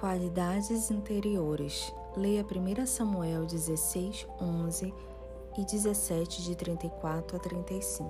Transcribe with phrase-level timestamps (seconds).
[0.00, 1.92] Qualidades interiores.
[2.16, 4.94] Leia 1 Samuel 16, 11
[5.58, 8.08] e 17, de 34 a 35.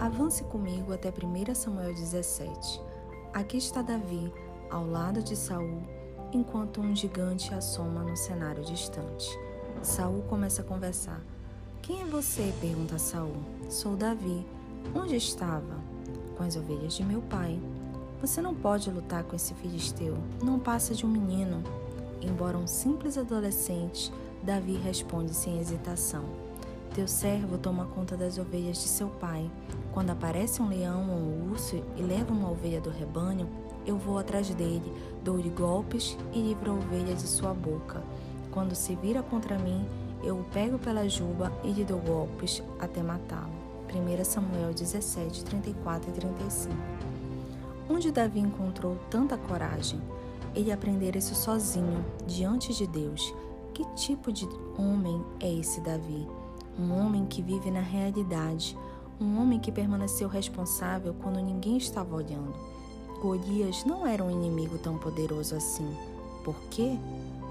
[0.00, 2.82] Avance comigo até 1 Samuel 17.
[3.32, 4.32] Aqui está Davi,
[4.68, 5.80] ao lado de Saul,
[6.32, 9.30] enquanto um gigante assoma no cenário distante.
[9.80, 11.22] Saul começa a conversar.
[11.82, 12.52] Quem é você?
[12.60, 13.36] pergunta Saul.
[13.68, 14.44] Sou Davi.
[14.92, 15.78] Onde estava?
[16.36, 17.60] Com as ovelhas de meu pai.
[18.24, 21.62] Você não pode lutar com esse filisteu, não passa de um menino.
[22.22, 24.10] Embora um simples adolescente,
[24.42, 26.24] Davi responde sem hesitação.
[26.94, 29.50] Teu servo toma conta das ovelhas de seu pai.
[29.92, 33.46] Quando aparece um leão ou um urso e leva uma ovelha do rebanho,
[33.84, 34.90] eu vou atrás dele,
[35.22, 38.02] dou-lhe golpes e livro a ovelha de sua boca.
[38.50, 39.86] Quando se vira contra mim,
[40.22, 43.52] eu o pego pela juba e lhe dou golpes até matá-lo.
[43.94, 47.13] 1 Samuel 17, 34 e 35
[47.88, 50.00] Onde Davi encontrou tanta coragem?
[50.54, 53.34] Ele aprendera isso sozinho, diante de Deus.
[53.74, 56.26] Que tipo de homem é esse Davi?
[56.78, 58.76] Um homem que vive na realidade,
[59.20, 62.54] um homem que permaneceu responsável quando ninguém estava olhando.
[63.20, 65.88] Golias não era um inimigo tão poderoso assim.
[66.42, 66.98] Por quê?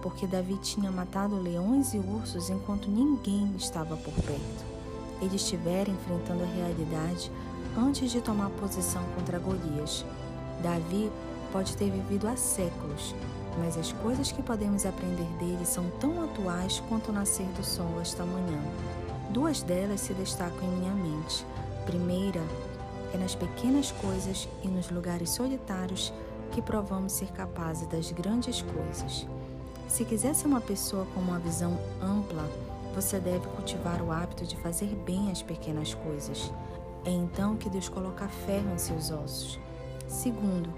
[0.02, 4.66] Porque Davi tinha matado leões e ursos enquanto ninguém estava por perto.
[5.22, 7.32] Ele estivera enfrentando a realidade
[7.78, 10.06] antes de tomar posição contra Golias.
[10.62, 11.12] Davi
[11.52, 13.16] pode ter vivido há séculos,
[13.60, 18.00] mas as coisas que podemos aprender dele são tão atuais quanto o nascer do sol
[18.02, 18.62] esta manhã.
[19.30, 21.46] Duas delas se destacam em minha mente.
[21.86, 22.42] Primeira
[23.14, 26.14] é nas pequenas coisas e nos lugares solitários
[26.52, 29.28] que provamos ser capazes das grandes coisas.
[29.88, 32.44] Se quiser ser uma pessoa com uma visão ampla,
[32.96, 36.52] você deve cultivar o hábito de fazer bem as pequenas coisas.
[37.06, 39.60] É então que Deus coloca ferro em seus ossos.
[40.14, 40.72] Segundo,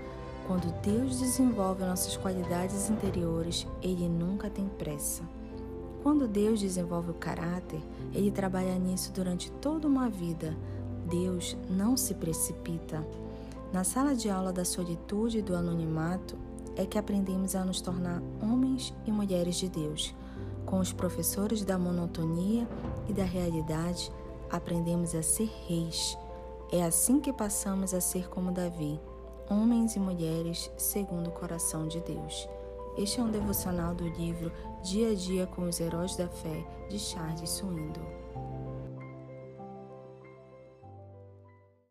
[0.47, 5.23] quando Deus desenvolve nossas qualidades interiores, Ele nunca tem pressa.
[6.02, 7.81] Quando Deus desenvolve o caráter,
[8.13, 10.56] Ele trabalha nisso durante toda uma vida.
[11.12, 13.06] Deus não se precipita.
[13.74, 16.38] Na sala de aula da solitude e do anonimato
[16.78, 20.16] é que aprendemos a nos tornar homens e mulheres de Deus.
[20.66, 22.66] Com os professores da monotonia
[23.09, 24.09] e da realidade,
[24.50, 26.18] aprendemos a ser reis.
[26.72, 28.97] É assim que passamos a ser como Davi
[29.47, 32.50] Homens e Mulheres segundo o Coração de Deus.
[32.97, 34.51] Este é um devocional do livro
[34.81, 38.25] Dia a Dia com os Heróis da Fé, de Charles Swindoll.